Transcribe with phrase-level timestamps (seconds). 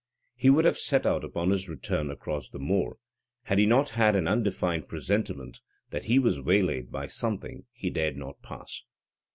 [0.35, 2.97] He would have set out upon his return across the moor,
[3.43, 5.59] had he not an undefined presentiment
[5.91, 8.81] that he was waylaid by something he dared not pass.